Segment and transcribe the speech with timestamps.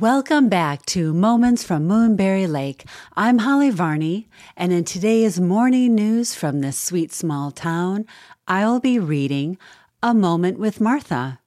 [0.00, 2.84] Welcome back to Moments from Moonberry Lake.
[3.16, 8.06] I'm Holly Varney, and in today's morning news from this sweet small town,
[8.46, 9.58] I'll be reading
[10.00, 11.40] A Moment with Martha.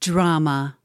[0.00, 0.78] Drama.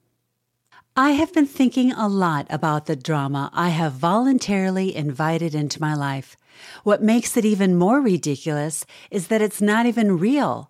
[0.98, 5.94] I have been thinking a lot about the drama I have voluntarily invited into my
[5.94, 6.36] life.
[6.84, 10.70] What makes it even more ridiculous is that it's not even real,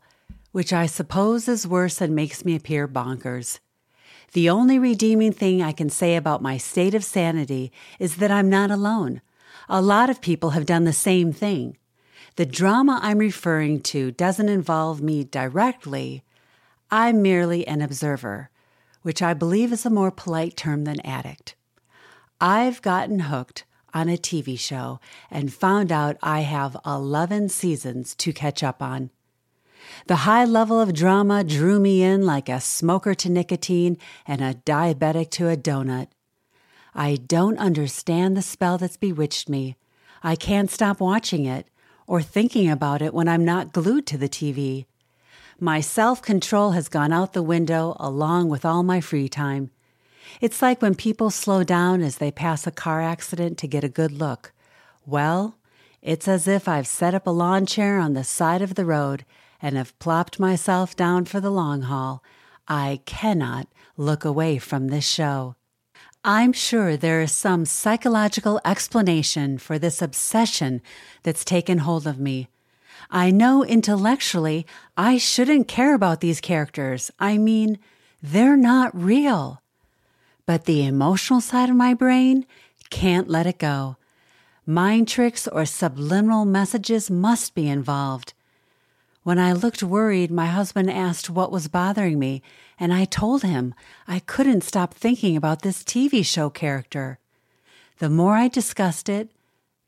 [0.51, 3.57] which I suppose is worse and makes me appear bonkers.
[4.33, 8.49] The only redeeming thing I can say about my state of sanity is that I'm
[8.49, 9.21] not alone.
[9.67, 11.77] A lot of people have done the same thing.
[12.37, 16.23] The drama I'm referring to doesn't involve me directly.
[16.89, 18.49] I'm merely an observer,
[19.01, 21.55] which I believe is a more polite term than addict.
[22.39, 28.31] I've gotten hooked on a TV show and found out I have 11 seasons to
[28.31, 29.09] catch up on.
[30.07, 34.53] The high level of drama drew me in like a smoker to nicotine and a
[34.53, 36.07] diabetic to a donut.
[36.93, 39.77] I don't understand the spell that's bewitched me.
[40.23, 41.67] I can't stop watching it
[42.07, 44.85] or thinking about it when I'm not glued to the TV.
[45.59, 49.71] My self control has gone out the window along with all my free time.
[50.39, 53.89] It's like when people slow down as they pass a car accident to get a
[53.89, 54.53] good look.
[55.05, 55.57] Well,
[56.01, 59.23] it's as if I've set up a lawn chair on the side of the road
[59.61, 62.23] and have plopped myself down for the long haul,
[62.67, 63.67] I cannot
[63.97, 65.55] look away from this show.
[66.23, 70.81] I'm sure there is some psychological explanation for this obsession
[71.23, 72.47] that's taken hold of me.
[73.09, 77.09] I know intellectually I shouldn't care about these characters.
[77.19, 77.79] I mean,
[78.21, 79.61] they're not real.
[80.45, 82.45] But the emotional side of my brain
[82.89, 83.97] can't let it go.
[84.65, 88.33] Mind tricks or subliminal messages must be involved.
[89.23, 92.41] When I looked worried, my husband asked what was bothering me,
[92.79, 93.75] and I told him
[94.07, 97.19] I couldn't stop thinking about this TV show character.
[97.99, 99.29] The more I discussed it,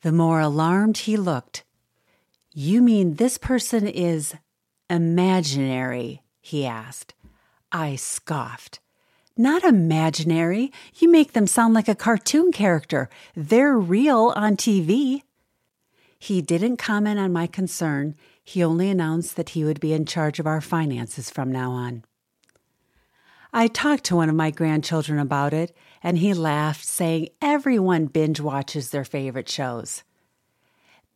[0.03, 1.63] the more alarmed he looked.
[2.53, 4.35] You mean this person is
[4.87, 6.21] imaginary?
[6.39, 7.15] he asked.
[7.71, 8.79] I scoffed.
[9.35, 10.71] Not imaginary.
[10.93, 13.09] You make them sound like a cartoon character.
[13.35, 15.23] They're real on TV.
[16.23, 20.39] He didn't comment on my concern he only announced that he would be in charge
[20.39, 22.05] of our finances from now on.
[23.51, 28.39] I talked to one of my grandchildren about it, and he laughed, saying everyone binge
[28.39, 30.03] watches their favorite shows.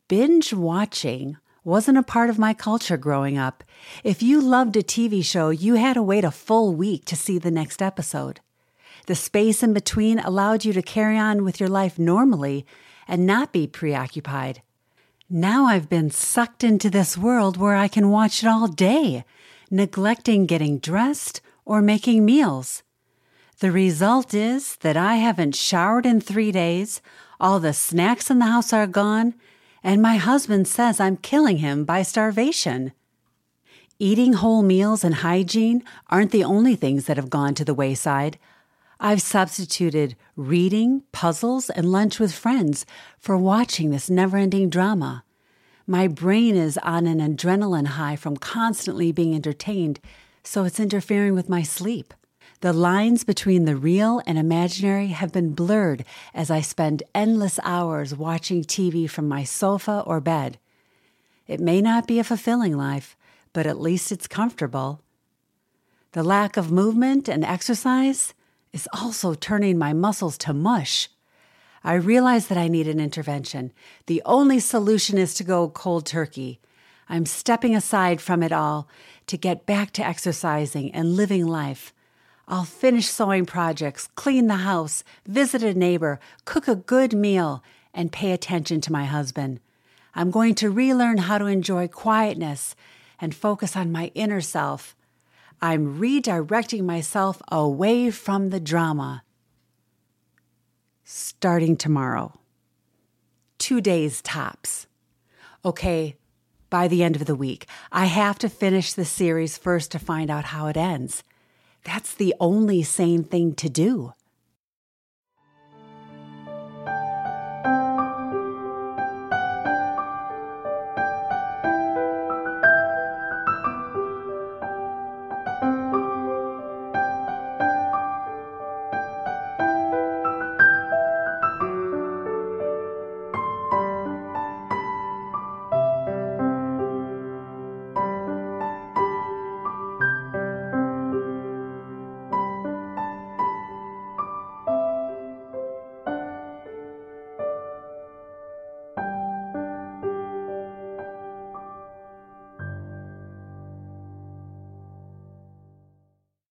[0.09, 3.63] Binge watching wasn't a part of my culture growing up.
[4.03, 7.37] If you loved a TV show, you had to wait a full week to see
[7.37, 8.41] the next episode.
[9.05, 12.65] The space in between allowed you to carry on with your life normally
[13.07, 14.61] and not be preoccupied.
[15.29, 19.25] Now I've been sucked into this world where I can watch it all day,
[19.69, 22.81] neglecting getting dressed or making meals.
[23.59, 27.01] The result is that I haven't showered in three days,
[27.41, 29.33] all the snacks in the house are gone,
[29.83, 32.93] and my husband says I'm killing him by starvation.
[33.99, 38.39] Eating whole meals and hygiene aren't the only things that have gone to the wayside.
[38.99, 42.85] I've substituted reading, puzzles, and lunch with friends
[43.19, 45.23] for watching this never ending drama.
[45.85, 49.99] My brain is on an adrenaline high from constantly being entertained,
[50.43, 52.13] so it's interfering with my sleep.
[52.61, 56.03] The lines between the real and imaginary have been blurred
[56.33, 60.57] as I spend endless hours watching TV from my sofa or bed.
[61.45, 63.15] It may not be a fulfilling life,
[63.53, 65.01] but at least it's comfortable.
[66.13, 68.33] The lack of movement and exercise
[68.73, 71.09] is also turning my muscles to mush.
[71.83, 73.71] I realize that I need an intervention.
[74.07, 76.59] The only solution is to go cold turkey.
[77.09, 78.89] I'm stepping aside from it all
[79.27, 81.93] to get back to exercising and living life.
[82.47, 88.11] I'll finish sewing projects, clean the house, visit a neighbor, cook a good meal, and
[88.11, 89.59] pay attention to my husband.
[90.15, 92.75] I'm going to relearn how to enjoy quietness
[93.19, 94.95] and focus on my inner self
[95.61, 99.23] I'm redirecting myself away from the drama.
[101.03, 102.39] Starting tomorrow.
[103.57, 104.87] Two days tops.
[105.65, 106.15] Okay,
[106.69, 107.65] by the end of the week.
[107.91, 111.23] I have to finish the series first to find out how it ends.
[111.83, 114.13] That's the only sane thing to do.